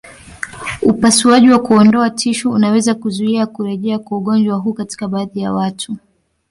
Upasuaji 0.81 1.49
wa 1.49 1.59
kuondoa 1.59 2.09
tishu 2.09 2.51
unaweza 2.51 2.95
kuzuia 2.95 3.47
kurejea 3.47 3.99
kwa 3.99 4.17
ugonjwa 4.17 4.57
huu 4.57 4.73
katika 4.73 5.07
baadhi 5.07 5.39
ya 5.39 5.53
watu. 5.53 5.97